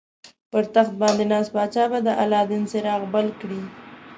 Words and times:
پر 0.51 0.63
تخت 0.75 0.93
باندې 1.01 1.25
ناست 1.31 1.49
پاچا 1.55 1.83
به 1.91 1.99
د 2.05 2.09
الله 2.21 2.43
دین 2.49 2.63
څراغ 2.71 3.01
بل 3.13 3.27
کړي. 3.39 3.61